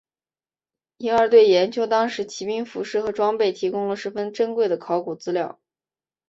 [0.97, 5.59] 因而对研究当时骑兵服饰和装备提供了十分珍贵的考古资料。